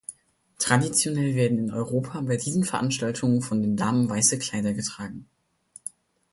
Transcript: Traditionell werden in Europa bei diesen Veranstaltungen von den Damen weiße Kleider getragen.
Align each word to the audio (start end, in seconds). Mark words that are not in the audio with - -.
Traditionell 0.57 1.35
werden 1.35 1.59
in 1.59 1.71
Europa 1.71 2.21
bei 2.21 2.35
diesen 2.35 2.63
Veranstaltungen 2.63 3.43
von 3.43 3.61
den 3.61 3.77
Damen 3.77 4.09
weiße 4.09 4.39
Kleider 4.39 4.73
getragen. 4.73 5.29